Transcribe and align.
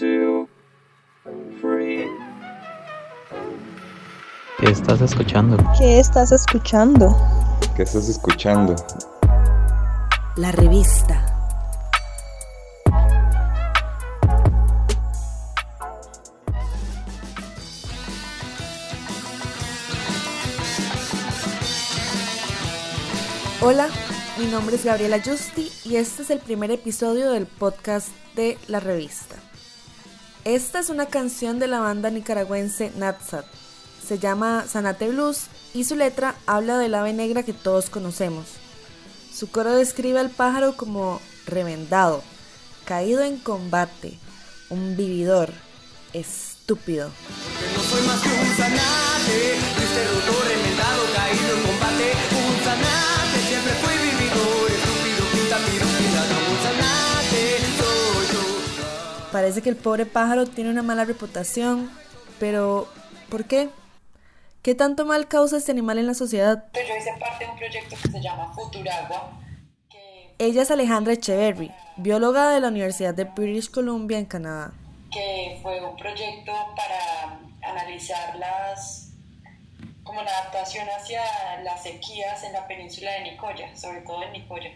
¿Qué 0.00 0.48
estás 4.62 5.00
escuchando? 5.00 5.56
¿Qué 5.78 6.00
estás 6.00 6.32
escuchando? 6.32 7.16
¿Qué 7.76 7.84
estás 7.84 8.08
escuchando? 8.08 8.74
La 10.36 10.50
revista. 10.50 11.24
Hola, 23.60 23.88
mi 24.38 24.46
nombre 24.46 24.74
es 24.74 24.84
Gabriela 24.84 25.20
Justi 25.24 25.70
y 25.84 25.96
este 25.96 26.22
es 26.22 26.30
el 26.30 26.40
primer 26.40 26.72
episodio 26.72 27.30
del 27.30 27.46
podcast 27.46 28.08
de 28.34 28.58
La 28.66 28.80
Revista. 28.80 29.43
Esta 30.44 30.78
es 30.78 30.90
una 30.90 31.06
canción 31.06 31.58
de 31.58 31.68
la 31.68 31.80
banda 31.80 32.10
nicaragüense 32.10 32.92
Natsat. 32.96 33.46
Se 34.06 34.18
llama 34.18 34.66
Sanate 34.68 35.08
Blues 35.08 35.44
y 35.72 35.84
su 35.84 35.96
letra 35.96 36.34
habla 36.44 36.76
del 36.76 36.94
ave 36.94 37.14
negra 37.14 37.44
que 37.44 37.54
todos 37.54 37.88
conocemos. 37.88 38.44
Su 39.34 39.50
coro 39.50 39.74
describe 39.74 40.20
al 40.20 40.28
pájaro 40.28 40.76
como 40.76 41.22
remendado, 41.46 42.22
caído 42.84 43.22
en 43.22 43.38
combate, 43.38 44.18
un 44.68 44.98
vividor, 44.98 45.50
estúpido. 46.12 47.10
Parece 59.34 59.62
que 59.62 59.68
el 59.68 59.74
pobre 59.74 60.06
pájaro 60.06 60.46
tiene 60.46 60.70
una 60.70 60.84
mala 60.84 61.04
reputación, 61.04 61.90
pero 62.38 62.86
¿por 63.28 63.46
qué? 63.46 63.68
¿Qué 64.62 64.76
tanto 64.76 65.04
mal 65.04 65.26
causa 65.26 65.56
este 65.56 65.72
animal 65.72 65.98
en 65.98 66.06
la 66.06 66.14
sociedad? 66.14 66.66
Yo 66.72 66.80
hice 66.80 67.10
parte 67.18 67.44
de 67.44 67.50
un 67.50 67.56
proyecto 67.56 67.96
que 68.00 68.10
se 68.12 68.22
llama 68.22 68.52
Futuragua, 68.54 69.32
que, 69.90 70.36
Ella 70.38 70.62
es 70.62 70.70
Alejandra 70.70 71.14
Echeverry, 71.14 71.72
bióloga 71.96 72.50
de 72.50 72.60
la 72.60 72.68
Universidad 72.68 73.12
de 73.12 73.24
British 73.24 73.72
Columbia 73.72 74.20
en 74.20 74.26
Canadá. 74.26 74.72
que 75.10 75.58
fue 75.62 75.84
un 75.84 75.96
proyecto 75.96 76.52
para 76.76 77.40
analizar 77.72 78.36
las 78.36 79.14
como 80.04 80.22
la 80.22 80.30
adaptación 80.30 80.86
hacia 80.96 81.22
las 81.64 81.82
sequías 81.82 82.44
en 82.44 82.52
la 82.52 82.68
península 82.68 83.10
de 83.14 83.32
Nicoya, 83.32 83.74
sobre 83.74 84.02
todo 84.02 84.22
en 84.22 84.30
Nicoya. 84.30 84.70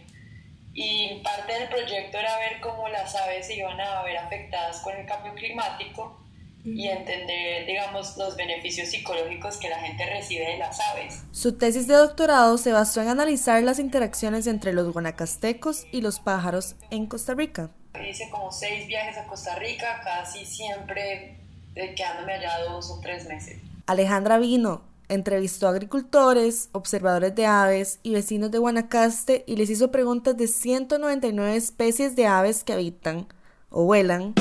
Del 1.58 1.68
proyecto 1.68 2.18
era 2.18 2.38
ver 2.38 2.60
cómo 2.60 2.88
las 2.88 3.16
aves 3.16 3.46
se 3.46 3.56
iban 3.56 3.80
a 3.80 4.02
ver 4.02 4.16
afectadas 4.18 4.78
con 4.80 4.94
el 4.94 5.04
cambio 5.06 5.34
climático 5.34 6.20
y 6.64 6.86
entender, 6.86 7.66
digamos, 7.66 8.16
los 8.16 8.36
beneficios 8.36 8.90
psicológicos 8.90 9.56
que 9.56 9.68
la 9.68 9.80
gente 9.80 10.06
recibe 10.06 10.46
de 10.46 10.58
las 10.58 10.78
aves. 10.80 11.22
Su 11.32 11.56
tesis 11.56 11.88
de 11.88 11.94
doctorado 11.94 12.58
se 12.58 12.72
basó 12.72 13.00
en 13.00 13.08
analizar 13.08 13.62
las 13.62 13.78
interacciones 13.78 14.46
entre 14.46 14.72
los 14.72 14.92
guanacastecos 14.92 15.86
y 15.90 16.00
los 16.00 16.20
pájaros 16.20 16.76
en 16.90 17.06
Costa 17.06 17.34
Rica. 17.34 17.70
Hice 18.08 18.28
como 18.30 18.52
seis 18.52 18.86
viajes 18.86 19.16
a 19.16 19.26
Costa 19.26 19.56
Rica, 19.56 20.00
casi 20.04 20.44
siempre 20.44 21.38
quedándome 21.74 22.34
allá 22.34 22.60
dos 22.68 22.90
o 22.90 23.00
tres 23.00 23.26
meses. 23.26 23.58
Alejandra 23.86 24.38
vino, 24.38 24.82
entrevistó 25.08 25.66
a 25.66 25.70
agricultores, 25.70 26.68
observadores 26.72 27.34
de 27.34 27.46
aves 27.46 27.98
y 28.02 28.12
vecinos 28.12 28.50
de 28.50 28.58
Guanacaste 28.58 29.44
y 29.46 29.56
les 29.56 29.70
hizo 29.70 29.90
preguntas 29.90 30.36
de 30.36 30.48
199 30.48 31.56
especies 31.56 32.14
de 32.14 32.26
aves 32.26 32.64
que 32.64 32.72
habitan 32.72 33.26
o 33.70 33.84
vuelan 33.84 34.34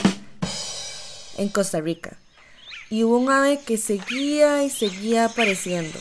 en 1.37 1.49
Costa 1.49 1.79
Rica. 1.79 2.17
Y 2.89 3.03
hubo 3.03 3.17
un 3.17 3.29
ave 3.29 3.59
que 3.65 3.77
seguía 3.77 4.63
y 4.63 4.69
seguía 4.69 5.25
apareciendo. 5.25 5.99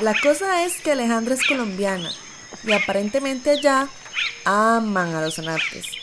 La 0.00 0.14
cosa 0.20 0.64
es 0.64 0.80
que 0.82 0.92
Alejandra 0.92 1.34
es 1.34 1.46
colombiana 1.46 2.10
y 2.64 2.72
aparentemente 2.72 3.50
allá 3.50 3.88
aman 4.44 5.14
a 5.14 5.22
los 5.22 5.38
anates. 5.38 5.95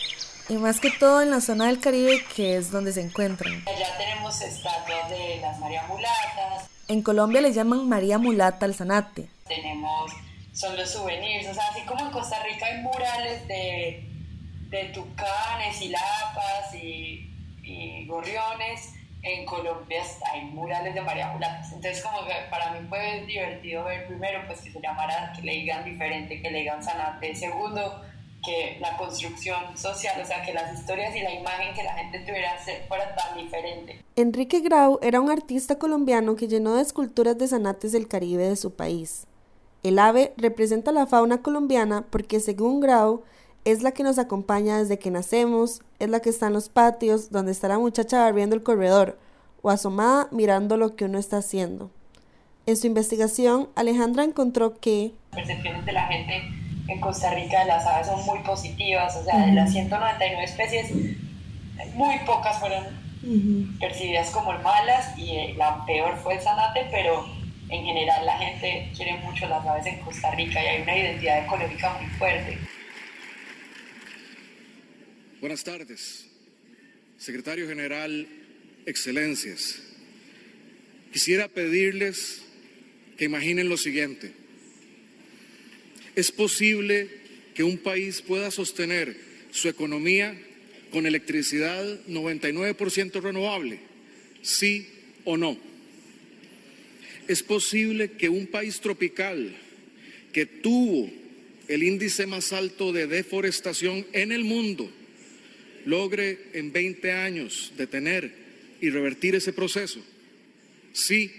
Y 0.50 0.56
más 0.56 0.80
que 0.80 0.92
todo 0.92 1.22
en 1.22 1.32
la 1.32 1.40
zona 1.40 1.68
del 1.68 1.80
Caribe 1.80 2.24
que 2.36 2.58
es 2.58 2.70
donde 2.70 2.92
se 2.92 3.02
encuentran. 3.02 3.64
Allá 3.68 3.98
tenemos 3.98 4.42
estatuas 4.42 5.10
de 5.10 5.38
las 5.42 5.58
María 5.60 5.84
Mulatas, 5.88 6.70
En 6.88 7.02
Colombia 7.02 7.40
le 7.42 7.54
llaman 7.54 7.88
María 7.88 8.18
Mulata 8.18 8.66
al 8.66 8.76
zanate. 8.76 9.28
tenemos, 9.48 10.12
son 10.54 10.76
los 10.76 10.90
souvenirs, 10.92 11.48
o 11.50 11.54
sea, 11.54 11.64
así 11.72 11.82
como 11.84 12.06
en 12.06 12.12
Costa 12.12 12.44
Rica 12.44 12.66
hay 12.66 12.82
murales 12.82 13.48
de, 13.48 14.06
de 14.70 14.84
tucanes 14.86 15.82
y 15.82 15.90
lapas 15.90 16.76
y, 16.76 17.32
y 17.64 18.06
gorriones, 18.06 18.90
en 19.22 19.46
Colombia 19.46 20.04
hay 20.34 20.42
murales 20.42 20.94
de 20.94 21.02
María 21.02 21.30
Mulatas. 21.30 21.72
Entonces 21.72 22.04
como 22.04 22.26
que 22.26 22.34
para 22.50 22.72
mí 22.72 22.86
fue 22.90 23.24
divertido 23.26 23.86
ver 23.86 24.08
primero 24.08 24.46
pues 24.46 24.60
que 24.60 24.72
se 24.72 24.82
llamara, 24.82 25.32
que 25.34 25.42
le 25.42 25.54
digan 25.54 25.86
diferente, 25.86 26.42
que 26.42 26.52
le 26.52 26.60
digan 26.60 26.84
zanate, 26.84 27.34
segundo 27.34 28.04
que 28.44 28.78
la 28.82 28.98
construcción 28.98 29.78
social, 29.78 30.22
o 30.22 30.26
sea, 30.26 30.44
que 30.44 30.54
las 30.54 30.78
historias 30.78 31.16
y 31.16 31.22
la 31.22 31.34
imagen 31.34 31.74
que 31.74 31.84
la 31.84 31.94
gente 31.94 32.20
tuviera 32.20 32.58
fuera 32.88 33.16
tan 33.16 33.38
diferente. 33.38 34.04
Enrique 34.16 34.60
Grau 34.60 35.00
era 35.02 35.22
un 35.22 35.32
artista 35.32 35.80
colombiano 35.80 36.36
que 36.36 36.48
llenó 36.48 36.76
de 36.76 36.82
esculturas 36.82 37.38
de 37.38 37.48
zanates 37.48 37.94
del 37.94 38.08
Caribe 38.08 38.48
de 38.48 38.56
su 38.56 38.74
país. 38.74 39.26
El 39.82 40.00
ave 40.00 40.34
representa 40.38 40.92
la 40.92 41.08
fauna 41.08 41.42
colombiana 41.42 42.06
porque 42.10 42.40
según 42.40 42.80
Grau 42.80 43.24
es 43.66 43.82
la 43.82 43.92
que 43.92 44.04
nos 44.04 44.20
acompaña 44.20 44.78
desde 44.78 45.00
que 45.00 45.12
nacemos, 45.12 45.82
es 46.00 46.10
la 46.10 46.20
que 46.20 46.30
está 46.30 46.48
en 46.48 46.54
los 46.54 46.70
patios 46.70 47.32
donde 47.32 47.54
está 47.54 47.70
la 47.70 47.80
muchacha 47.80 48.20
barriendo 48.20 48.56
el 48.56 48.64
corredor 48.64 49.18
o 49.62 49.70
asomada 49.70 50.28
mirando 50.32 50.76
lo 50.76 50.96
que 50.96 51.06
uno 51.06 51.18
está 51.18 51.38
haciendo. 51.38 51.90
En 52.66 52.78
su 52.78 52.88
investigación, 52.88 53.70
Alejandra 53.76 54.24
encontró 54.24 54.78
que 54.80 55.14
percepciones 55.32 55.86
de 55.86 55.92
la 55.92 56.08
gente 56.08 56.63
en 56.88 57.00
Costa 57.00 57.34
Rica 57.34 57.62
de 57.62 57.68
las 57.68 57.86
aves 57.86 58.08
son 58.08 58.26
muy 58.26 58.40
positivas, 58.40 59.16
o 59.16 59.24
sea, 59.24 59.46
de 59.46 59.54
las 59.54 59.72
199 59.72 60.44
especies, 60.44 60.92
muy 61.94 62.20
pocas 62.26 62.60
fueron 62.60 62.84
percibidas 63.80 64.30
como 64.32 64.52
malas 64.60 65.18
y 65.18 65.32
eh, 65.32 65.54
la 65.58 65.86
peor 65.86 66.18
fue 66.18 66.36
el 66.36 66.42
zanate, 66.42 66.88
pero 66.92 67.26
en 67.70 67.86
general 67.86 68.26
la 68.26 68.38
gente 68.38 68.92
quiere 68.96 69.18
mucho 69.20 69.48
las 69.48 69.66
aves 69.66 69.86
en 69.86 70.00
Costa 70.02 70.32
Rica 70.32 70.62
y 70.62 70.68
hay 70.68 70.82
una 70.82 70.98
identidad 70.98 71.46
ecológica 71.46 71.98
muy 72.00 72.10
fuerte. 72.18 72.58
Buenas 75.40 75.64
tardes, 75.64 76.28
secretario 77.18 77.68
general, 77.68 78.28
excelencias. 78.86 79.82
Quisiera 81.12 81.48
pedirles 81.48 82.44
que 83.18 83.26
imaginen 83.26 83.70
lo 83.70 83.78
siguiente. 83.78 84.43
¿Es 86.16 86.32
posible 86.32 87.10
que 87.56 87.64
un 87.64 87.78
país 87.78 88.22
pueda 88.22 88.52
sostener 88.52 89.18
su 89.52 89.68
economía 89.68 90.40
con 90.92 91.06
electricidad 91.06 91.84
99% 92.08 93.22
renovable? 93.22 93.80
¿Sí 94.42 94.88
o 95.24 95.38
no? 95.38 95.58
¿Es 97.28 97.42
posible 97.42 98.12
que 98.12 98.30
un 98.30 98.48
país 98.48 98.80
tropical 98.80 99.56
que 100.34 100.46
tuvo 100.46 101.10
el 101.68 101.84
índice 101.84 102.28
más 102.28 102.54
alto 102.54 102.92
de 102.92 103.08
deforestación 103.08 104.06
en 104.14 104.32
el 104.32 104.44
mundo 104.44 104.92
logre 105.86 106.38
en 106.54 106.72
20 106.72 107.12
años 107.12 107.74
detener 107.78 108.34
y 108.82 108.90
revertir 108.90 109.36
ese 109.36 109.54
proceso? 109.54 110.04
¿Sí 110.92 111.32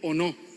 o 0.00 0.14
no? 0.14 0.49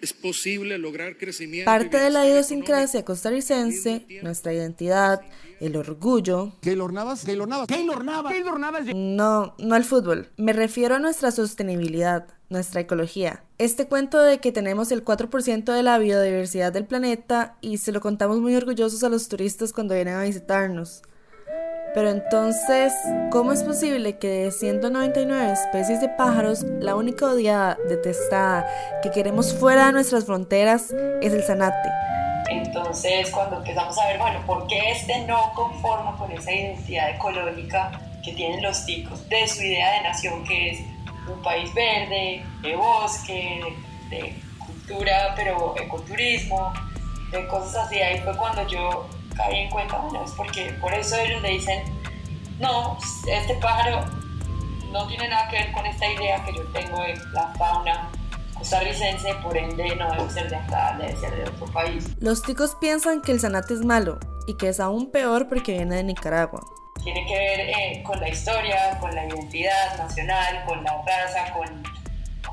¿Es 0.00 0.12
posible 0.12 0.78
lograr 0.78 1.16
crecimiento? 1.16 1.66
parte 1.66 1.98
de 1.98 2.10
la 2.10 2.26
idiosincrasia 2.26 3.04
costarricense, 3.04 4.06
nuestra 4.22 4.52
identidad, 4.52 5.22
el 5.60 5.76
orgullo, 5.76 6.52
Keylor 6.60 6.92
Navas, 6.92 7.24
Keylor 7.24 7.48
Navas, 7.48 7.66
Keylor 7.68 8.04
Navas, 8.04 8.32
Keylor 8.32 8.60
Navas. 8.60 8.84
No, 8.94 9.54
no 9.58 9.74
al 9.74 9.84
fútbol. 9.84 10.30
Me 10.36 10.52
refiero 10.52 10.96
a 10.96 10.98
nuestra 10.98 11.30
sostenibilidad, 11.30 12.26
nuestra 12.50 12.80
ecología. 12.80 13.44
Este 13.58 13.86
cuento 13.86 14.20
de 14.20 14.40
que 14.40 14.52
tenemos 14.52 14.92
el 14.92 15.04
4% 15.04 15.72
de 15.72 15.82
la 15.82 15.98
biodiversidad 15.98 16.72
del 16.72 16.86
planeta 16.86 17.56
y 17.60 17.78
se 17.78 17.92
lo 17.92 18.00
contamos 18.00 18.40
muy 18.40 18.54
orgullosos 18.54 19.02
a 19.04 19.08
los 19.08 19.28
turistas 19.28 19.72
cuando 19.72 19.94
vienen 19.94 20.14
a 20.14 20.24
visitarnos. 20.24 21.02
Pero 21.94 22.10
entonces, 22.10 22.92
¿cómo 23.30 23.52
es 23.52 23.62
posible 23.62 24.18
que 24.18 24.26
de 24.28 24.50
199 24.50 25.52
especies 25.52 26.00
de 26.00 26.08
pájaros, 26.08 26.64
la 26.80 26.96
única 26.96 27.26
odiada, 27.26 27.78
detestada, 27.88 28.66
que 29.00 29.12
queremos 29.12 29.54
fuera 29.54 29.86
de 29.86 29.92
nuestras 29.92 30.24
fronteras 30.24 30.92
es 31.22 31.32
el 31.32 31.44
zanate? 31.44 31.88
Entonces, 32.50 33.30
cuando 33.30 33.58
empezamos 33.58 33.96
a 33.96 34.08
ver, 34.08 34.18
bueno, 34.18 34.44
¿por 34.44 34.66
qué 34.66 34.90
este 34.90 35.20
no 35.20 35.52
conforma 35.54 36.16
con 36.16 36.32
esa 36.32 36.50
identidad 36.52 37.10
ecológica 37.10 37.92
que 38.24 38.32
tienen 38.32 38.60
los 38.60 38.84
ticos 38.84 39.28
de 39.28 39.46
su 39.46 39.62
idea 39.62 39.92
de 39.92 40.02
nación, 40.02 40.42
que 40.42 40.70
es 40.70 40.80
un 41.32 41.40
país 41.42 41.72
verde, 41.74 42.44
de 42.60 42.74
bosque, 42.74 43.60
de, 44.10 44.16
de 44.16 44.34
cultura, 44.66 45.32
pero 45.36 45.76
ecoturismo, 45.80 46.72
de 47.30 47.46
cosas 47.46 47.86
así? 47.86 48.00
Ahí 48.00 48.18
fue 48.18 48.36
cuando 48.36 48.66
yo 48.66 49.06
caí 49.36 49.60
en 49.60 49.70
cuenta, 49.70 49.98
bueno, 49.98 50.24
es 50.24 50.32
porque 50.32 50.72
por 50.80 50.92
eso 50.92 51.16
ellos 51.16 51.42
le 51.42 51.50
dicen, 51.50 51.82
no, 52.58 52.98
este 53.26 53.54
pájaro 53.56 54.04
no 54.90 55.06
tiene 55.08 55.28
nada 55.28 55.48
que 55.48 55.56
ver 55.56 55.72
con 55.72 55.84
esta 55.86 56.06
idea 56.06 56.44
que 56.44 56.54
yo 56.54 56.64
tengo 56.72 57.00
de 57.00 57.16
la 57.32 57.52
fauna 57.58 58.10
costarricense, 58.54 59.34
por 59.42 59.56
ende 59.56 59.96
no 59.96 60.10
debe 60.12 60.30
ser 60.30 60.48
de 60.48 60.56
acá, 60.56 60.96
debe 60.98 61.16
ser 61.16 61.34
de 61.36 61.42
otro 61.50 61.66
país. 61.66 62.08
Los 62.20 62.42
ticos 62.42 62.76
piensan 62.76 63.20
que 63.20 63.32
el 63.32 63.40
zanate 63.40 63.74
es 63.74 63.84
malo 63.84 64.18
y 64.46 64.54
que 64.54 64.68
es 64.68 64.80
aún 64.80 65.10
peor 65.10 65.48
porque 65.48 65.72
viene 65.72 65.96
de 65.96 66.04
Nicaragua. 66.04 66.64
Tiene 67.02 67.26
que 67.26 67.34
ver 67.34 67.60
eh, 67.60 68.02
con 68.04 68.18
la 68.20 68.28
historia, 68.28 68.98
con 69.00 69.14
la 69.14 69.26
identidad 69.26 69.98
nacional, 69.98 70.64
con 70.66 70.82
la 70.84 71.02
raza, 71.02 71.52
con, 71.52 71.82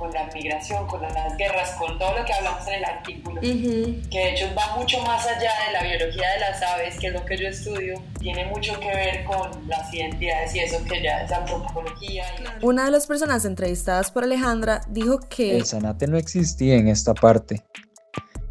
con 0.02 0.12
la 0.14 0.26
migración, 0.34 0.88
con 0.88 1.00
las 1.04 1.38
guerras, 1.38 1.76
con 1.78 2.00
todo 2.00 2.18
lo 2.18 2.26
que 2.26 2.34
hablamos 2.34 2.68
en 2.68 2.74
el 2.74 2.86
artículo, 2.86 3.40
que 3.40 4.18
de 4.18 4.32
hecho 4.32 4.48
va 4.58 4.76
mucho 4.76 5.00
más 5.04 5.28
allá 5.28 5.52
de 5.68 5.74
la 5.74 5.84
biología 5.84 6.28
de 6.34 6.40
las 6.40 6.60
aves, 6.64 6.98
que 7.00 7.08
es 7.08 7.14
lo 7.14 7.24
que 7.24 7.38
yo 7.38 7.48
estudio, 7.48 8.02
tiene 8.20 8.46
mucho 8.46 8.80
que 8.80 8.88
ver 8.88 9.24
con 9.26 9.68
las 9.68 9.94
identidades 9.94 10.56
y 10.56 10.60
eso 10.62 10.84
que 10.86 11.04
ya 11.04 11.22
es 11.22 11.32
antropología. 11.32 12.24
y- 12.60 12.66
Una 12.66 12.86
de 12.86 12.92
las 12.92 13.06
personas 13.06 13.46
entrevistadas 13.46 14.10
por 14.10 14.24
Alejandra 14.24 14.82
dijo 14.90 15.20
que 15.30 15.56
El 15.58 15.66
zanate 15.68 16.08
no 16.08 16.18
existía 16.18 16.78
en 16.78 16.88
esta 16.88 17.14
parte. 17.14 17.64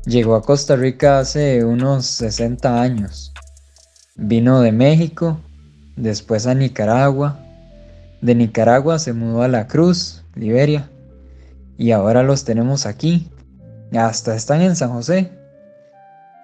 Llegó 0.07 0.37
a 0.37 0.43
Costa 0.43 0.77
Rica 0.77 1.19
hace 1.19 1.65
unos 1.65 2.07
60 2.07 2.81
años. 2.81 3.33
Vino 4.15 4.61
de 4.61 4.71
México, 4.71 5.41
después 5.97 6.47
a 6.47 6.55
Nicaragua. 6.55 7.41
De 8.21 8.37
Nicaragua 8.37 9.01
se 9.01 9.13
mudó 9.15 9.43
a 9.43 9.49
La 9.49 9.67
Cruz, 9.67 10.23
Liberia. 10.37 10.89
Y 11.81 11.93
ahora 11.93 12.23
los 12.23 12.45
tenemos 12.45 12.85
aquí. 12.85 13.31
Hasta 13.99 14.35
están 14.35 14.61
en 14.61 14.77
San 14.77 14.93
José. 14.93 15.33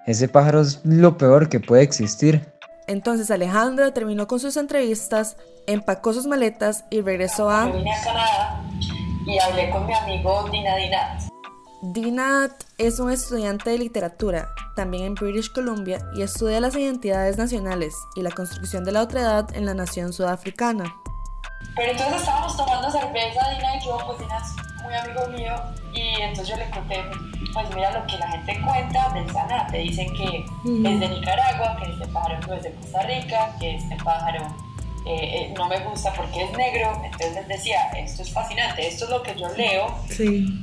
Ese 0.07 0.27
pájaro 0.27 0.61
es 0.61 0.83
lo 0.83 1.15
peor 1.19 1.47
que 1.47 1.59
puede 1.59 1.83
existir. 1.83 2.51
entonces 2.87 3.29
Alejandra 3.29 3.93
terminó 3.93 4.25
con 4.25 4.39
sus 4.39 4.57
entrevistas, 4.57 5.37
empacó 5.67 6.11
sus 6.13 6.25
maletas 6.25 6.85
y 6.89 7.01
regresó 7.01 7.51
a 7.51 7.67
Yo 7.67 7.73
vine 7.73 7.93
a 7.93 8.03
Canadá 8.03 8.63
y 9.27 9.37
hablé 9.37 9.69
con 9.69 9.85
mi 9.85 9.93
amigo 9.93 10.49
Dina 10.51 10.75
Dinat. 10.75 11.21
Dinat 11.83 12.51
es 12.79 12.99
un 12.99 13.11
estudiante 13.11 13.69
de 13.69 13.77
literatura, 13.77 14.49
también 14.75 15.03
en 15.03 15.13
British 15.13 15.53
Columbia, 15.53 15.99
y 16.15 16.23
estudia 16.23 16.59
las 16.59 16.75
identidades 16.75 17.37
nacionales 17.37 17.93
y 18.15 18.23
la 18.23 18.31
construcción 18.31 18.83
de 18.85 18.91
la 18.91 19.03
otredad 19.03 19.55
en 19.55 19.67
la 19.67 19.75
nación 19.75 20.13
sudafricana. 20.13 20.85
Pero 21.75 21.91
entonces 21.91 22.21
estábamos 22.21 22.57
tomando 22.57 22.89
cerveza, 22.89 23.49
Dina 23.51 23.75
y 23.75 23.85
yo, 23.85 23.99
pues 24.07 24.17
Dina 24.17 24.39
muy 24.83 24.93
amigo 24.93 25.27
mío, 25.27 25.55
y 25.93 26.21
entonces 26.21 26.49
yo 26.49 26.55
le 26.57 26.69
conté, 26.69 27.03
pues 27.53 27.75
mira 27.75 27.91
lo 27.91 28.05
que 28.07 28.17
la 28.17 28.29
gente 28.29 28.61
cuenta 28.61 29.09
del 29.09 29.29
zanate, 29.31 29.77
dicen 29.77 30.13
que 30.13 30.45
es 30.65 30.99
de 30.99 31.09
Nicaragua, 31.09 31.77
que 31.81 31.91
este 31.91 32.07
pájaro 32.07 32.39
no 32.47 32.53
es 32.53 32.63
de 32.63 32.73
Costa 32.73 33.01
Rica, 33.03 33.55
que 33.59 33.75
este 33.75 33.95
pájaro 34.03 34.55
eh, 35.05 35.29
eh, 35.33 35.53
no 35.57 35.67
me 35.67 35.79
gusta 35.79 36.13
porque 36.13 36.43
es 36.43 36.51
negro, 36.57 37.01
entonces 37.03 37.33
les 37.35 37.47
decía, 37.47 37.89
esto 37.97 38.21
es 38.21 38.31
fascinante, 38.31 38.87
esto 38.87 39.05
es 39.05 39.11
lo 39.11 39.23
que 39.23 39.35
yo 39.35 39.49
leo 39.55 39.95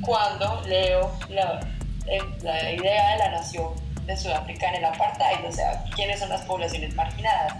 cuando 0.01 0.61
leo 0.67 1.11
la, 1.29 1.59
eh, 2.07 2.19
la 2.41 2.71
idea 2.71 3.11
de 3.13 3.17
la 3.17 3.31
nación 3.31 3.69
de 4.05 4.15
Sudáfrica 4.15 4.69
en 4.69 4.75
el 4.75 4.85
apartheid, 4.85 5.45
o 5.47 5.51
sea, 5.51 5.83
quiénes 5.95 6.19
son 6.19 6.29
las 6.29 6.41
poblaciones 6.41 6.93
marginadas. 6.95 7.55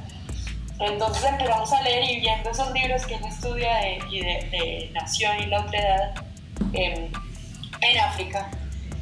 Entonces 0.79 1.23
empezamos 1.23 1.71
a 1.71 1.81
leer 1.81 2.03
y 2.03 2.19
viendo 2.19 2.49
esos 2.51 2.69
libros 2.71 3.05
que 3.05 3.15
él 3.15 3.25
estudia 3.25 3.77
de, 3.77 3.99
y 4.11 4.19
de, 4.19 4.49
de 4.51 4.91
nación 4.93 5.41
y 5.41 5.45
la 5.45 5.61
otredad 5.61 6.13
em, 6.73 7.11
en 7.81 7.99
África, 7.99 8.49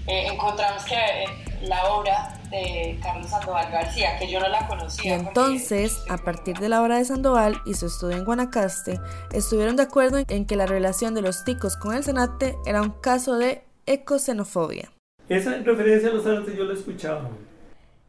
eh, 0.08 0.28
encontramos 0.32 0.84
que 0.86 0.96
eh, 0.96 1.26
la 1.64 1.86
obra 1.94 2.38
de 2.50 3.00
Carlos 3.02 3.30
Sandoval 3.30 3.72
García, 3.72 4.18
que 4.20 4.30
yo 4.30 4.40
no 4.40 4.48
la 4.50 4.62
Y 4.64 4.68
conocía. 4.68 5.16
porque- 5.16 5.28
entonces, 5.30 5.98
a 6.10 6.18
partir 6.18 6.58
de 6.60 6.70
la 6.70 6.82
obra 6.84 6.98
de 6.98 7.06
Sandoval 7.06 7.62
y 7.66 7.74
su 7.76 7.86
estudio 7.88 8.18
en 8.18 8.26
Guanacaste, 8.26 9.00
estuvieron 9.32 9.76
de 9.78 9.84
acuerdo 9.84 10.20
en 10.28 10.46
que 10.46 10.56
la 10.56 10.66
relación 10.66 11.16
de 11.16 11.22
los 11.22 11.44
ticos 11.46 11.78
con 11.78 11.96
el 11.96 12.04
zanate 12.04 12.56
era 12.66 12.82
un 12.82 12.92
caso 13.02 13.38
de 13.38 13.64
ecoxenofobia. 13.86 14.92
Esa 15.30 15.52
referencia 15.58 16.10
a 16.10 16.14
los 16.14 16.26
árabes 16.26 16.56
yo 16.56 16.66
la 16.66 16.74
he 16.74 16.76
escuchado. 16.78 17.30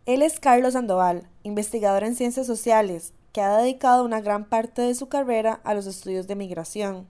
Él 0.06 0.20
es 0.23 0.40
Carlos 0.40 0.73
Sandoval, 0.75 1.29
investigador 1.44 2.02
en 2.05 2.14
ciencias 2.17 2.47
sociales, 2.47 3.14
que 3.32 3.40
ha 3.40 3.56
dedicado 3.56 4.05
una 4.05 4.20
gran 4.20 4.44
parte 4.44 4.82
de 4.82 4.94
su 4.94 5.08
carrera 5.08 5.61
a 5.64 5.75
los 5.75 5.87
estudios 5.87 6.26
de 6.26 6.35
migración. 6.37 7.06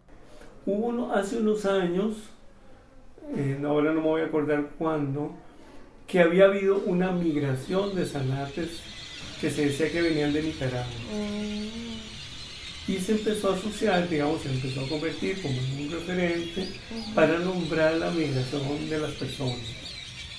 Hubo 0.67 0.87
uno, 0.87 1.13
hace 1.13 1.37
unos 1.39 1.67
años, 1.67 2.15
eh, 3.37 3.61
ahora 3.65 3.93
no 3.93 4.01
me 4.01 4.07
voy 4.07 4.23
a 4.23 4.27
acordar 4.27 4.71
cuándo, 4.79 5.33
que 6.07 6.21
había 6.21 6.47
habido 6.47 6.79
una 6.87 7.13
migración 7.13 7.95
de 7.95 8.07
zanates 8.07 8.81
que 9.41 9.51
se 9.51 9.67
decía 9.67 9.93
que 9.93 10.01
venían 10.01 10.33
de 10.33 10.43
Nicaragua. 10.43 10.87
Y 12.87 12.99
se 12.99 13.13
empezó 13.13 13.51
a 13.51 13.55
asociar, 13.55 14.09
digamos, 14.09 14.43
se 14.43 14.51
empezó 14.51 14.83
a 14.83 14.89
convertir 14.89 15.41
como 15.43 15.55
en 15.55 15.87
un 15.87 15.91
referente 15.91 16.69
para 17.15 17.39
nombrar 17.39 17.95
la 17.95 18.11
migración 18.11 18.89
de 18.89 18.99
las 18.99 19.13
personas. 19.13 19.59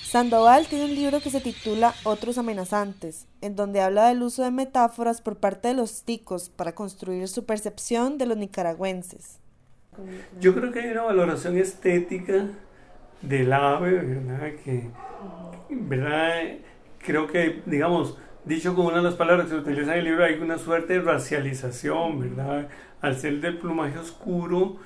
Sandoval 0.02 0.66
tiene 0.66 0.86
un 0.86 0.94
libro 0.94 1.20
que 1.20 1.30
se 1.30 1.40
titula 1.40 1.94
Otros 2.04 2.38
amenazantes, 2.38 3.26
en 3.40 3.54
donde 3.54 3.80
habla 3.80 4.08
del 4.08 4.22
uso 4.22 4.42
de 4.44 4.52
metáforas 4.52 5.20
por 5.20 5.36
parte 5.36 5.68
de 5.68 5.74
los 5.74 6.02
ticos 6.02 6.48
para 6.48 6.74
construir 6.74 7.26
su 7.28 7.44
percepción 7.44 8.16
de 8.16 8.26
los 8.26 8.36
nicaragüenses. 8.36 9.40
Yo 10.40 10.54
creo 10.54 10.72
que 10.72 10.80
hay 10.80 10.90
una 10.90 11.02
valoración 11.02 11.56
estética 11.58 12.46
del 13.22 13.52
ave, 13.52 13.92
¿verdad? 13.92 14.52
Que, 14.64 14.90
¿verdad? 15.70 16.58
Creo 16.98 17.26
que, 17.26 17.62
digamos, 17.66 18.16
dicho 18.44 18.74
con 18.74 18.86
una 18.86 18.98
de 18.98 19.02
las 19.02 19.14
palabras 19.14 19.46
que 19.46 19.52
se 19.52 19.58
utiliza 19.58 19.92
en 19.92 19.98
el 20.00 20.04
libro, 20.04 20.24
hay 20.24 20.34
una 20.34 20.58
suerte 20.58 20.94
de 20.94 21.00
racialización, 21.00 22.20
¿verdad? 22.20 22.68
Al 23.00 23.16
ser 23.16 23.40
del 23.40 23.58
plumaje 23.58 23.98
oscuro, 23.98 24.76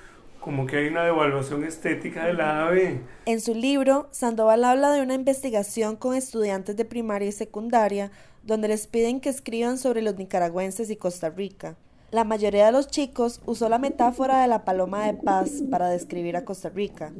como 0.41 0.67
que 0.67 0.79
hay 0.79 0.87
una 0.89 1.05
devaluación 1.05 1.65
estética 1.65 2.25
del 2.25 2.41
ave. 2.41 3.01
En 3.27 3.41
su 3.41 3.55
libro, 3.55 4.09
Sandoval 4.11 4.65
habla 4.65 4.91
de 4.93 5.03
una 5.03 5.15
investigación 5.15 5.97
con 5.97 6.15
estudiantes 6.15 6.77
de 6.77 6.85
primaria 6.85 7.29
y 7.29 7.33
secundaria, 7.33 8.11
donde 8.43 8.69
les 8.69 8.87
piden 8.87 9.21
que 9.21 9.29
escriban 9.29 9.77
sobre 9.77 10.01
los 10.01 10.17
nicaragüenses 10.17 10.91
y 10.91 10.97
Costa 10.97 11.29
Rica. 11.29 11.77
La 12.11 12.25
mayoría 12.25 12.67
de 12.67 12.73
los 12.73 12.89
chicos 12.89 13.41
usó 13.47 13.69
la 13.69 13.79
metáfora 13.79 14.43
de 14.43 14.49
la 14.49 14.65
paloma 14.65 15.07
de 15.07 15.15
paz 15.15 15.63
para 15.71 15.89
describir 15.89 16.37
a 16.37 16.45
Costa 16.45 16.69
Rica. 16.69 17.13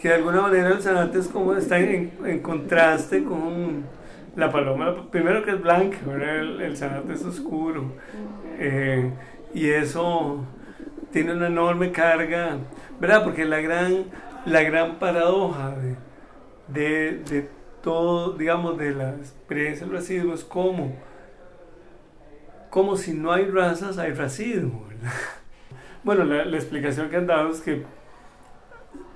que 0.00 0.08
de 0.08 0.14
alguna 0.14 0.42
manera 0.42 0.68
el 0.68 0.82
zanate 0.82 1.18
es 1.18 1.28
como 1.28 1.54
está 1.54 1.78
en, 1.78 2.40
contraste 2.42 3.24
con 3.24 3.84
la 4.36 4.52
paloma, 4.52 5.10
primero 5.10 5.42
que 5.44 5.52
es 5.52 5.60
blanca, 5.60 5.98
el, 6.14 6.60
el 6.60 6.76
zanate 6.76 7.14
es 7.14 7.24
oscuro 7.24 7.92
eh, 8.58 9.10
y 9.54 9.70
eso 9.70 10.44
tiene 11.10 11.32
una 11.32 11.46
enorme 11.46 11.90
carga, 11.90 12.58
¿verdad? 13.00 13.24
Porque 13.24 13.44
la 13.44 13.60
gran, 13.60 14.04
la 14.44 14.62
gran 14.62 14.98
paradoja 14.98 15.74
de, 16.68 17.22
de, 17.24 17.48
todo, 17.82 18.32
digamos, 18.32 18.76
de 18.76 18.92
la 18.92 19.10
experiencia 19.10 19.86
del 19.86 19.96
racismo 19.96 20.34
es 20.34 20.44
como, 20.44 20.92
como 22.70 22.96
si 22.96 23.12
no 23.14 23.32
hay 23.32 23.46
razas, 23.46 23.98
hay 23.98 24.12
racismo, 24.12 24.86
¿verdad? 24.88 25.12
Bueno, 26.04 26.24
la, 26.24 26.44
la 26.46 26.56
explicación 26.56 27.10
que 27.10 27.16
han 27.16 27.26
dado 27.26 27.50
es 27.50 27.60
que 27.60 27.84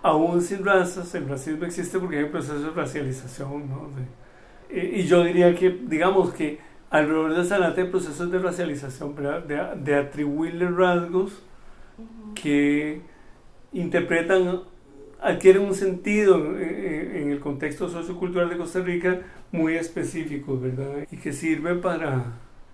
aún 0.03 0.41
sin 0.43 0.65
razas, 0.65 1.15
el 1.15 1.29
racismo 1.29 1.65
existe 1.65 1.99
porque 1.99 2.19
hay 2.19 2.25
un 2.25 2.31
proceso 2.31 2.59
de 2.61 2.71
racialización, 2.71 3.69
¿no? 3.69 3.89
De- 3.97 5.01
y, 5.01 5.03
yo 5.05 5.23
diría 5.23 5.55
que, 5.55 5.71
digamos 5.71 6.33
que 6.33 6.59
alrededor 6.91 7.35
del 7.35 7.47
zanate 7.47 7.83
hay 7.83 7.89
procesos 7.89 8.31
de 8.31 8.39
racialización. 8.39 9.15
De, 9.15 9.61
de 9.77 9.95
atribuirle 9.97 10.69
rasgos 10.71 11.43
que 12.35 13.03
interpretan, 13.73 14.63
adquieren 15.21 15.63
un 15.65 15.75
sentido 15.75 16.37
en, 16.59 17.17
en- 17.17 17.31
el 17.33 17.41
contexto 17.41 17.89
sociocultural 17.89 18.51
de 18.51 18.57
Costa 18.59 18.81
Rica 18.81 19.21
muy 19.53 19.77
específicos, 19.77 20.61
¿verdad? 20.63 21.07
Y 21.11 21.17
que 21.19 21.33
sirve 21.33 21.75
para, 21.77 22.25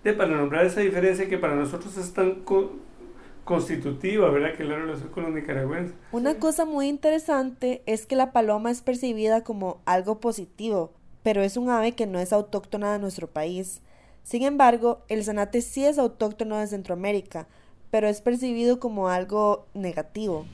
de, 0.03 0.13
para 0.13 0.35
nombrar 0.35 0.65
esa 0.65 0.81
diferencia 0.81 1.27
que 1.27 1.37
para 1.37 1.55
nosotros 1.55 1.97
es 1.97 2.13
tan 2.13 2.41
co- 2.43 2.71
constitutiva, 3.43 4.29
¿verdad? 4.29 4.55
Que 4.55 4.63
es 4.63 4.69
la 4.69 4.77
relación 4.77 5.09
con 5.09 5.23
los 5.23 5.33
nicaragüenses. 5.33 5.95
Una 6.11 6.35
cosa 6.35 6.65
muy 6.65 6.87
interesante 6.87 7.81
es 7.85 8.05
que 8.05 8.15
la 8.15 8.31
paloma 8.31 8.71
es 8.71 8.81
percibida 8.81 9.43
como 9.43 9.81
algo 9.85 10.19
positivo, 10.19 10.93
pero 11.23 11.41
es 11.41 11.57
un 11.57 11.69
ave 11.69 11.93
que 11.93 12.05
no 12.07 12.19
es 12.19 12.31
autóctona 12.31 12.93
de 12.93 12.99
nuestro 12.99 13.27
país. 13.27 13.81
Sin 14.23 14.43
embargo, 14.43 15.01
el 15.07 15.23
zanate 15.23 15.61
sí 15.61 15.85
es 15.85 15.97
autóctono 15.97 16.57
de 16.57 16.67
Centroamérica, 16.67 17.47
pero 17.89 18.07
es 18.07 18.21
percibido 18.21 18.79
como 18.79 19.09
algo 19.09 19.65
negativo. 19.73 20.45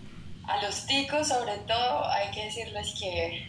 A 0.47 0.63
los 0.63 0.85
ticos, 0.85 1.27
sobre 1.27 1.57
todo, 1.67 2.05
hay 2.07 2.31
que 2.33 2.45
decirles 2.45 2.95
que 2.99 3.47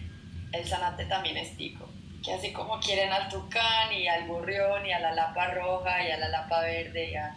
el 0.53 0.67
zanate 0.67 1.05
también 1.05 1.37
es 1.37 1.57
tico. 1.57 1.85
Que 2.27 2.35
así 2.35 2.53
como 2.53 2.81
quieren 2.81 3.13
al 3.13 3.29
tucán 3.29 3.93
y 3.93 4.09
al 4.09 4.27
gorrión 4.27 4.85
y 4.85 4.93
a 4.93 4.99
la 4.99 5.15
lapa 5.15 5.47
roja 5.55 6.07
y 6.07 6.11
a 6.11 6.19
la 6.19 6.29
lapa 6.29 6.61
verde, 6.63 7.11
y 7.13 7.15
a- 7.15 7.35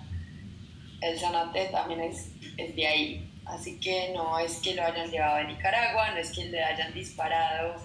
el 1.01 1.17
zanate 1.19 1.65
también 1.65 2.01
es, 2.01 2.31
es 2.58 2.75
de 2.75 2.88
ahí. 2.88 3.31
Así 3.46 3.79
que 3.79 4.12
no 4.15 4.38
es 4.39 4.55
que 4.58 4.74
lo 4.74 4.84
hayan 4.84 5.10
llevado 5.12 5.36
a 5.38 5.43
Nicaragua, 5.43 6.12
no 6.12 6.17
es 6.17 6.31
que 6.31 6.46
le 6.46 6.63
hayan 6.63 6.91
disparado 6.93 7.75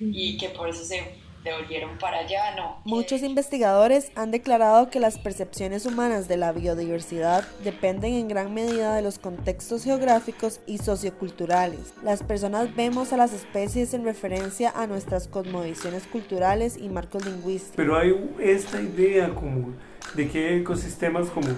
y 0.00 0.36
que 0.38 0.48
por 0.50 0.68
eso 0.70 0.84
se 0.84 1.02
devolvieron 1.44 1.98
para 1.98 2.18
allá, 2.18 2.54
no. 2.56 2.80
Muchos 2.84 3.22
investigadores 3.22 4.10
han 4.14 4.30
declarado 4.30 4.90
que 4.90 5.00
las 5.00 5.18
percepciones 5.18 5.86
humanas 5.86 6.28
de 6.28 6.36
la 6.36 6.52
biodiversidad 6.52 7.44
dependen 7.64 8.14
en 8.14 8.28
gran 8.28 8.52
medida 8.52 8.94
de 8.94 9.02
los 9.02 9.18
contextos 9.18 9.84
geográficos 9.84 10.60
y 10.66 10.78
socioculturales. 10.78 11.94
Las 12.02 12.22
personas 12.22 12.74
vemos 12.74 13.12
a 13.12 13.16
las 13.16 13.32
especies 13.32 13.94
en 13.94 14.04
referencia 14.04 14.72
a 14.74 14.86
nuestras 14.86 15.28
cosmovisiones 15.28 16.06
culturales 16.06 16.76
y 16.76 16.88
marcos 16.88 17.24
lingüísticos. 17.24 17.76
Pero 17.76 17.96
hay 17.96 18.14
esta 18.40 18.80
idea 18.80 19.34
como 19.34 19.74
de 20.14 20.28
que 20.28 20.48
hay 20.48 20.60
ecosistemas 20.60 21.28
como 21.28 21.48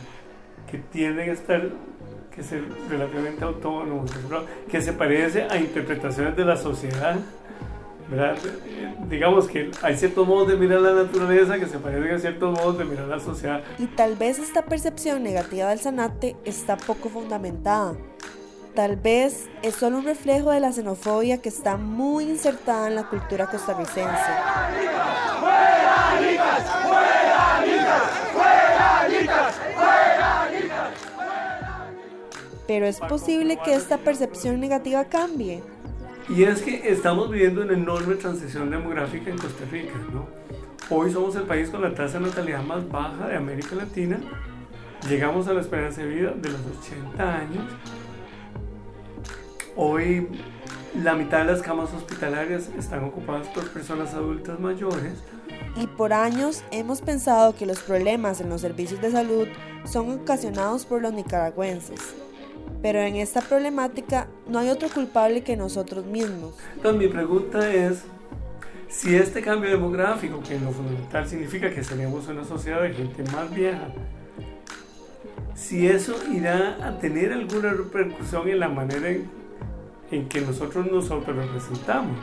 que 0.71 0.79
tienden 0.79 1.31
a 1.31 1.33
estar 1.33 1.71
que 2.35 2.43
ser 2.45 2.65
relativamente 2.89 3.45
autónomos, 3.45 4.11
que 4.71 4.81
se 4.81 4.93
parece 4.93 5.43
a 5.51 5.57
interpretaciones 5.57 6.37
de 6.37 6.45
la 6.45 6.57
sociedad 6.57 7.17
¿verdad? 8.11 8.37
Digamos 9.09 9.47
que 9.47 9.71
hay 9.83 9.97
ciertos 9.97 10.27
modos 10.27 10.49
de 10.49 10.57
mirar 10.57 10.81
la 10.81 10.93
naturaleza 10.93 11.59
que 11.59 11.67
se 11.67 11.79
parecen 11.79 12.13
a 12.13 12.19
ciertos 12.19 12.59
modos 12.59 12.79
de 12.79 12.85
mirar 12.85 13.07
la 13.07 13.21
sociedad. 13.21 13.63
Y 13.79 13.87
tal 13.87 14.17
vez 14.17 14.39
esta 14.39 14.63
percepción 14.63 15.23
negativa 15.23 15.69
del 15.69 15.79
zanate 15.79 16.37
está 16.45 16.77
poco 16.77 17.09
fundamentada. 17.09 17.95
Tal 18.75 18.97
vez 18.97 19.49
es 19.63 19.75
solo 19.75 19.99
un 19.99 20.05
reflejo 20.05 20.51
de 20.51 20.61
la 20.61 20.73
xenofobia 20.73 21.39
que 21.39 21.49
está 21.49 21.77
muy 21.77 22.25
insertada 22.25 22.89
en 22.89 22.95
la 22.95 23.09
cultura 23.09 23.47
costarricense. 23.47 24.31
Pero 32.67 32.87
es 32.87 33.01
posible 33.01 33.59
que 33.65 33.75
esta 33.75 33.99
percepción 33.99 34.61
negativa 34.61 35.05
cambie. 35.07 35.61
Y 36.31 36.45
es 36.45 36.63
que 36.63 36.89
estamos 36.89 37.29
viviendo 37.29 37.63
una 37.63 37.73
enorme 37.73 38.15
transición 38.15 38.71
demográfica 38.71 39.31
en 39.31 39.37
Costa 39.37 39.65
Rica, 39.69 39.95
¿no? 40.13 40.29
Hoy 40.89 41.11
somos 41.11 41.35
el 41.35 41.43
país 41.43 41.71
con 41.71 41.83
la 41.83 41.93
tasa 41.93 42.21
de 42.21 42.27
natalidad 42.27 42.63
más 42.63 42.89
baja 42.89 43.27
de 43.27 43.37
América 43.37 43.75
Latina. 43.75 44.21
Llegamos 45.09 45.49
a 45.49 45.55
la 45.55 45.61
esperanza 45.61 46.03
de 46.03 46.09
vida 46.09 46.31
de 46.31 46.51
los 46.51 46.61
80 46.83 47.37
años. 47.37 47.65
Hoy 49.75 50.29
la 51.03 51.15
mitad 51.15 51.39
de 51.39 51.53
las 51.53 51.63
camas 51.63 51.93
hospitalarias 51.93 52.71
están 52.79 53.03
ocupadas 53.03 53.49
por 53.49 53.69
personas 53.71 54.15
adultas 54.15 54.61
mayores. 54.61 55.15
Y 55.75 55.89
por 55.89 56.13
años 56.13 56.63
hemos 56.71 57.01
pensado 57.01 57.57
que 57.57 57.67
los 57.67 57.81
problemas 57.81 58.41
en 58.41 58.51
los 58.51 58.61
servicios 58.61 59.01
de 59.01 59.11
salud 59.11 59.49
son 59.85 60.13
ocasionados 60.13 60.87
por 60.87 61.03
los 61.03 61.13
nicaragüenses 61.13 62.20
pero 62.83 63.01
en 63.01 63.17
esta 63.17 63.41
problemática 63.41 64.29
no 64.49 64.59
hay 64.59 64.71
otro 64.71 64.89
culpable 64.89 65.43
que 65.43 65.57
nosotros 65.57 66.07
mismos. 66.07 66.55
Entonces 66.77 67.01
mi 67.01 67.09
pregunta 67.09 67.73
es, 67.73 68.05
si 68.89 69.15
este 69.15 69.43
cambio 69.43 69.71
demográfico, 69.71 70.41
que 70.41 70.57
en 70.57 70.65
lo 70.65 70.73
fundamental 70.73 71.29
significa 71.29 71.71
que 71.71 71.85
seremos 71.85 72.27
una 72.29 72.45
sociedad 72.45 72.83
de 72.83 72.93
gente 72.93 73.23
más 73.33 73.55
vieja, 73.55 73.89
si 75.55 75.87
eso 75.87 76.17
irá 76.33 76.79
a 76.87 76.99
tener 76.99 77.33
alguna 77.33 77.73
repercusión 77.73 78.49
en 78.49 78.61
la 78.61 78.69
manera 78.69 79.09
en, 80.11 80.29
que 80.29 80.41
nosotros 80.41 80.91
nos 80.91 81.09
representamos. 81.09 82.17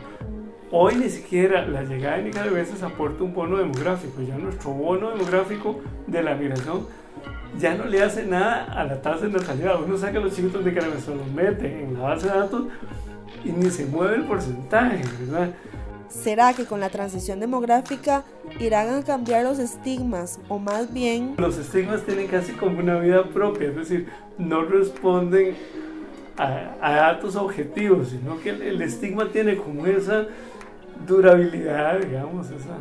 Hoy 0.71 0.95
ni 0.95 1.09
siquiera 1.09 1.65
la 1.65 1.83
llegada 1.83 2.17
de 2.17 2.23
nicaragüenses 2.23 2.83
aporta 2.83 3.23
un 3.23 3.33
bono 3.33 3.57
demográfico, 3.57 4.21
ya 4.21 4.37
nuestro 4.37 4.71
bono 4.71 5.11
demográfico 5.11 5.79
de 6.07 6.23
la 6.23 6.35
migración 6.35 6.87
ya 7.59 7.75
no 7.75 7.85
le 7.85 8.01
hace 8.01 8.25
nada 8.25 8.65
a 8.65 8.83
la 8.83 9.01
tasa 9.01 9.25
de 9.25 9.33
natalidad. 9.33 9.81
Uno 9.81 9.97
saca 9.97 10.19
los 10.19 10.35
chiquitos 10.35 10.63
de 10.63 10.71
se 10.71 11.15
los 11.15 11.31
mete 11.33 11.83
en 11.83 11.95
la 11.95 12.01
base 12.01 12.27
de 12.27 12.33
datos 12.33 12.63
y 13.43 13.51
ni 13.51 13.69
se 13.69 13.85
mueve 13.85 14.15
el 14.15 14.23
porcentaje, 14.25 15.01
¿verdad? 15.19 15.49
¿Será 16.09 16.53
que 16.53 16.65
con 16.65 16.79
la 16.79 16.89
transición 16.89 17.39
demográfica 17.39 18.23
irán 18.59 18.93
a 18.93 19.03
cambiar 19.03 19.43
los 19.43 19.59
estigmas 19.59 20.39
o 20.47 20.57
más 20.57 20.93
bien... 20.93 21.35
Los 21.37 21.57
estigmas 21.57 22.03
tienen 22.03 22.27
casi 22.27 22.53
como 22.53 22.79
una 22.79 22.99
vida 22.99 23.25
propia, 23.29 23.69
es 23.69 23.75
decir, 23.75 24.07
no 24.37 24.63
responden 24.63 25.55
a, 26.37 26.77
datos 26.81 27.35
objetivos, 27.35 28.09
sino 28.09 28.39
que 28.39 28.51
el, 28.51 28.61
el, 28.61 28.81
estigma 28.81 29.29
tiene 29.31 29.57
como 29.57 29.85
esa 29.85 30.27
durabilidad, 31.05 31.99
digamos, 31.99 32.47
esa 32.51 32.77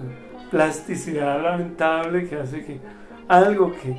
plasticidad 0.50 1.42
lamentable 1.42 2.28
que 2.28 2.36
hace 2.36 2.64
que 2.64 2.78
algo 3.28 3.72
que 3.72 3.96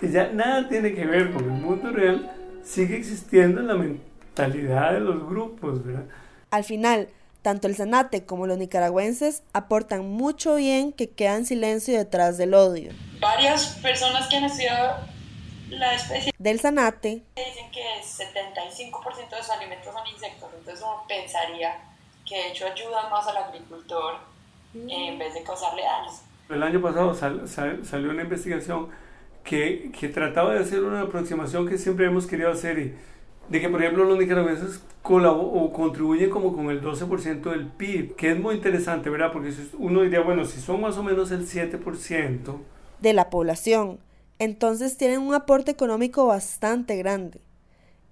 que 0.00 0.10
ya 0.10 0.28
nada 0.28 0.68
tiene 0.68 0.94
que 0.94 1.06
ver 1.06 1.32
con 1.32 1.44
el 1.44 1.50
mundo 1.50 1.90
real, 1.90 2.30
sigue 2.62 2.96
existiendo 2.96 3.60
en 3.60 3.66
la 3.66 3.74
mentalidad 3.74 4.92
de 4.92 5.00
los 5.00 5.28
grupos, 5.28 5.84
¿verdad? 5.84 6.04
Al 6.50 6.64
final, 6.64 7.08
tanto 7.42 7.66
el 7.66 7.76
Zanate 7.76 8.24
como 8.24 8.46
los 8.46 8.58
nicaragüenses 8.58 9.42
aportan 9.52 10.08
mucho 10.08 10.56
bien 10.56 10.92
que 10.92 11.10
queda 11.10 11.36
en 11.36 11.46
silencio 11.46 11.96
detrás 11.96 12.38
del 12.38 12.54
odio. 12.54 12.92
Varias 13.20 13.78
personas 13.82 14.28
que 14.28 14.36
han 14.36 14.44
estudiado 14.44 14.96
la 15.70 15.94
especie 15.94 16.32
del 16.38 16.60
Zanate 16.60 17.22
dicen 17.36 17.70
que 17.70 17.82
el 17.96 18.02
75% 18.02 19.30
de 19.30 19.36
sus 19.36 19.50
alimentos 19.50 19.92
son 19.92 20.06
insectos, 20.06 20.48
entonces 20.56 20.82
uno 20.82 21.04
pensaría 21.06 21.76
que 22.26 22.36
de 22.36 22.48
hecho 22.48 22.66
ayudan 22.66 23.10
más 23.10 23.26
al 23.26 23.36
agricultor 23.36 24.16
en 24.74 25.18
vez 25.18 25.34
de 25.34 25.42
causarle 25.42 25.82
daños. 25.82 26.22
El 26.48 26.62
año 26.62 26.80
pasado 26.80 27.14
salió 27.14 28.10
una 28.10 28.22
investigación 28.22 28.88
que, 29.48 30.10
trataba 30.12 30.52
de 30.52 30.60
hacer 30.60 30.84
una 30.84 31.00
aproximación 31.00 31.66
que 31.66 31.78
siempre 31.78 32.06
hemos 32.06 32.26
querido 32.26 32.50
hacer 32.50 32.92
de 33.48 33.60
que 33.60 33.68
por 33.70 33.82
ejemplo 33.82 34.04
los 34.04 34.18
nicaragüenses 34.18 34.82
o 35.02 35.72
contribuyen 35.72 36.28
como 36.28 36.54
con 36.54 36.68
el 36.68 36.82
12% 36.82 37.50
del 37.50 37.66
PIB, 37.68 38.14
que 38.14 38.32
es 38.32 38.38
muy 38.38 38.56
interesante, 38.56 39.08
¿verdad? 39.08 39.32
Porque 39.32 39.54
uno 39.78 40.02
diría, 40.02 40.20
bueno, 40.20 40.44
si 40.44 40.60
son 40.60 40.82
más 40.82 40.98
o 40.98 41.02
menos 41.02 41.30
el 41.30 41.48
7% 41.48 42.58
de 43.00 43.12
la 43.14 43.30
población, 43.30 44.00
entonces 44.38 44.98
tienen 44.98 45.20
un 45.20 45.34
aporte 45.34 45.70
económico 45.70 46.26
bastante 46.26 46.96
grande. 46.96 47.40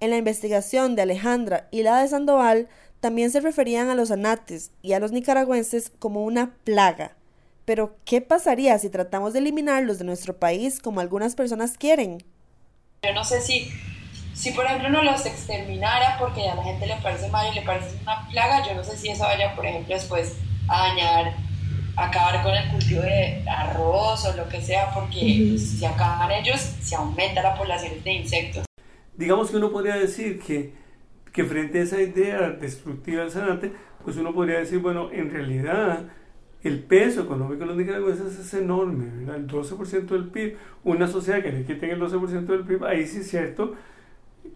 En 0.01 0.09
la 0.09 0.17
investigación 0.17 0.97
de 0.97 1.03
Alejandra 1.03 1.69
y 1.71 1.83
la 1.83 2.01
de 2.01 2.09
Sandoval 2.09 2.69
también 3.01 3.31
se 3.31 3.41
referían 3.41 3.91
a 3.91 3.95
los 3.95 4.11
anates 4.11 4.71
y 4.81 4.95
a 4.95 5.01
los 5.01 5.13
nicaragüenses 5.13 5.93
como 5.99 6.25
una 6.25 6.55
plaga 6.65 7.15
pero, 7.67 7.97
¿qué 8.05 8.21
pasaría 8.21 8.79
si 8.79 8.89
tratamos 8.89 9.33
de 9.33 9.41
eliminarlos 9.41 9.99
de 9.99 10.05
nuestro 10.05 10.39
país 10.39 10.81
como 10.81 11.01
algunas 11.01 11.35
personas 11.35 11.77
quieren? 11.77 12.23
Yo 13.03 13.13
no 13.13 13.25
sé 13.25 13.41
si, 13.41 13.73
si 14.35 14.53
por 14.53 14.65
ejemplo 14.67 14.89
uno 14.89 15.03
los 15.03 15.27
exterminara 15.27 16.17
porque 16.21 16.49
a 16.49 16.55
la 16.55 16.63
gente 16.63 16.87
le 16.87 16.95
parece 17.03 17.29
mal 17.29 17.53
y 17.53 17.57
le 17.57 17.63
parece 17.63 17.97
una 18.03 18.29
plaga, 18.31 18.65
yo 18.67 18.75
no 18.75 18.85
sé 18.85 18.97
si 18.97 19.09
eso 19.09 19.25
vaya, 19.25 19.55
por 19.57 19.67
ejemplo, 19.67 19.95
después 19.97 20.37
a 20.69 20.89
dañar, 20.89 21.35
a 21.97 22.07
acabar 22.07 22.41
con 22.45 22.55
el 22.55 22.71
cultivo 22.71 23.03
de 23.03 23.45
arroz 23.49 24.25
o 24.27 24.37
lo 24.37 24.49
que 24.49 24.63
sea, 24.63 24.95
porque 24.95 25.59
si 25.59 25.85
acaban 25.85 26.31
ellos, 26.31 26.61
se 26.61 26.95
aumenta 26.95 27.43
la 27.43 27.57
población 27.57 27.95
de 28.05 28.13
insectos. 28.13 28.65
Digamos 29.17 29.51
que 29.51 29.57
uno 29.57 29.73
podría 29.73 29.97
decir 29.97 30.41
que, 30.41 30.73
que 31.33 31.43
frente 31.43 31.81
a 31.81 31.83
esa 31.83 32.01
idea 32.01 32.43
destructiva 32.51 33.23
del 33.23 33.33
sanate, 33.33 33.73
pues 34.05 34.17
uno 34.19 34.33
podría 34.33 34.61
decir, 34.61 34.79
bueno, 34.79 35.11
en 35.11 35.33
realidad 35.33 36.05
el 36.63 36.81
peso 36.81 37.23
económico 37.23 37.61
de 37.61 37.67
los 37.67 37.77
nicaragüenses 37.77 38.39
es 38.39 38.55
enorme, 38.55 39.07
el 39.35 39.47
12% 39.47 40.07
del 40.07 40.29
PIB, 40.29 40.57
una 40.85 41.07
sociedad 41.07 41.43
que 41.43 41.53
le 41.53 41.65
quiten 41.65 41.91
el 41.91 42.01
12% 42.01 42.47
del 42.47 42.65
PIB, 42.65 42.85
ahí 42.85 43.07
sí 43.07 43.19
es 43.19 43.29
cierto 43.29 43.75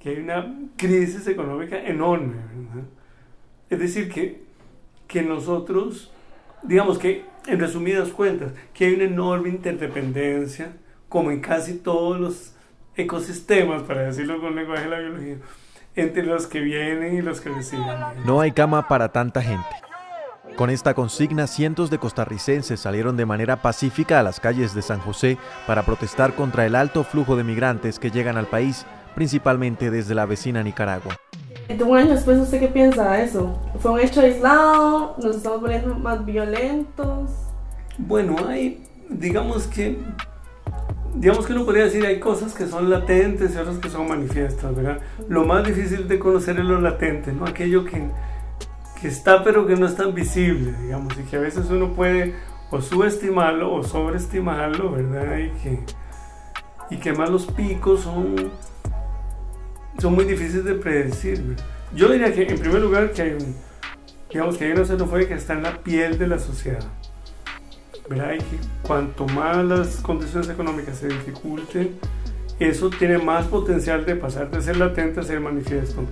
que 0.00 0.10
hay 0.10 0.16
una 0.16 0.54
crisis 0.76 1.26
económica 1.26 1.78
enorme. 1.78 2.36
Es 3.68 3.78
decir, 3.78 4.10
que, 4.10 4.42
que 5.06 5.22
nosotros, 5.22 6.12
digamos 6.62 6.98
que 6.98 7.24
en 7.46 7.60
resumidas 7.60 8.08
cuentas, 8.10 8.52
que 8.74 8.86
hay 8.86 8.94
una 8.94 9.04
enorme 9.04 9.48
interdependencia, 9.48 10.72
como 11.08 11.30
en 11.30 11.40
casi 11.40 11.74
todos 11.74 12.20
los 12.20 12.54
ecosistemas, 12.96 13.82
para 13.82 14.02
decirlo 14.02 14.40
con 14.40 14.54
lenguaje 14.54 14.84
de 14.84 14.90
la 14.90 14.98
biología, 14.98 15.36
entre 15.96 16.24
los 16.24 16.46
que 16.46 16.60
vienen 16.60 17.16
y 17.16 17.22
los 17.22 17.40
que 17.40 17.50
reciben. 17.50 17.86
No 18.24 18.40
hay 18.40 18.52
cama 18.52 18.86
para 18.88 19.10
tanta 19.10 19.42
gente. 19.42 19.89
Con 20.60 20.68
esta 20.68 20.92
consigna, 20.92 21.46
cientos 21.46 21.88
de 21.88 21.96
costarricenses 21.96 22.78
salieron 22.78 23.16
de 23.16 23.24
manera 23.24 23.62
pacífica 23.62 24.20
a 24.20 24.22
las 24.22 24.40
calles 24.40 24.74
de 24.74 24.82
San 24.82 25.00
José 25.00 25.38
para 25.66 25.86
protestar 25.86 26.34
contra 26.34 26.66
el 26.66 26.74
alto 26.74 27.02
flujo 27.02 27.34
de 27.34 27.44
migrantes 27.44 27.98
que 27.98 28.10
llegan 28.10 28.36
al 28.36 28.44
país, 28.44 28.84
principalmente 29.14 29.90
desde 29.90 30.14
la 30.14 30.26
vecina 30.26 30.62
Nicaragua. 30.62 31.16
Un 31.70 31.96
año 31.96 32.10
después, 32.10 32.38
¿usted 32.38 32.60
qué 32.60 32.68
piensa 32.68 33.10
de 33.12 33.24
eso? 33.24 33.58
¿Fue 33.78 33.90
un 33.92 34.00
hecho 34.00 34.20
aislado? 34.20 35.16
¿Nos 35.22 35.36
estamos 35.36 35.62
volviendo 35.62 35.94
más 35.94 36.26
violentos? 36.26 37.30
Bueno, 37.96 38.36
hay, 38.46 38.86
digamos 39.08 39.66
que, 39.66 39.96
digamos 41.14 41.46
que 41.46 41.54
uno 41.54 41.64
podría 41.64 41.84
decir, 41.84 42.04
hay 42.04 42.20
cosas 42.20 42.52
que 42.52 42.66
son 42.66 42.90
latentes 42.90 43.54
y 43.54 43.56
otras 43.56 43.78
que 43.78 43.88
son 43.88 44.08
manifiestas, 44.08 44.76
¿verdad? 44.76 44.98
Lo 45.26 45.46
más 45.46 45.66
difícil 45.66 46.06
de 46.06 46.18
conocer 46.18 46.58
es 46.58 46.66
lo 46.66 46.78
latente, 46.82 47.32
¿no? 47.32 47.46
Aquello 47.46 47.82
que 47.86 48.10
que 49.00 49.08
está 49.08 49.42
pero 49.42 49.66
que 49.66 49.76
no 49.76 49.86
es 49.86 49.96
tan 49.96 50.14
visible, 50.14 50.72
digamos, 50.82 51.16
y 51.18 51.22
que 51.22 51.36
a 51.36 51.40
veces 51.40 51.70
uno 51.70 51.92
puede 51.92 52.34
o 52.70 52.80
subestimarlo 52.80 53.72
o 53.72 53.82
sobreestimarlo, 53.82 54.92
¿verdad? 54.92 55.38
Y 55.38 55.50
que, 55.62 55.78
y 56.90 56.96
que 56.98 57.12
más 57.12 57.30
los 57.30 57.46
picos 57.46 58.02
son, 58.02 58.50
son 59.98 60.14
muy 60.14 60.24
difíciles 60.24 60.64
de 60.64 60.74
predecir. 60.74 61.56
Yo 61.94 62.08
diría 62.08 62.32
que 62.32 62.46
en 62.46 62.58
primer 62.58 62.80
lugar 62.80 63.12
que 63.12 63.22
hay, 63.22 63.38
digamos, 64.30 64.56
que 64.56 64.66
hay 64.66 64.72
una 64.72 64.84
xenofobia 64.84 65.26
que 65.26 65.34
está 65.34 65.54
en 65.54 65.62
la 65.62 65.78
piel 65.78 66.18
de 66.18 66.26
la 66.28 66.38
sociedad. 66.38 66.84
¿verdad? 68.08 68.34
Y 68.34 68.38
que 68.38 68.58
cuanto 68.82 69.24
más 69.26 69.64
las 69.64 69.96
condiciones 69.98 70.48
económicas 70.48 70.98
se 70.98 71.08
dificulten, 71.08 71.96
eso 72.58 72.90
tiene 72.90 73.18
más 73.18 73.46
potencial 73.46 74.04
de 74.04 74.16
pasar 74.16 74.50
de 74.50 74.60
ser 74.60 74.76
latente 74.76 75.20
a 75.20 75.22
ser 75.22 75.40
manifiesto. 75.40 76.04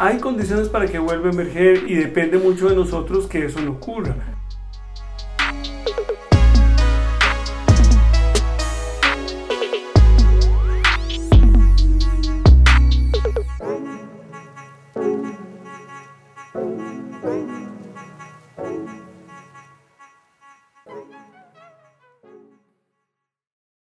Hay 0.00 0.18
condiciones 0.18 0.68
para 0.68 0.86
que 0.86 1.00
vuelva 1.00 1.28
a 1.28 1.32
emerger 1.32 1.90
y 1.90 1.96
depende 1.96 2.38
mucho 2.38 2.68
de 2.68 2.76
nosotros 2.76 3.26
que 3.26 3.46
eso 3.46 3.60
no 3.60 3.72
ocurra. 3.72 4.37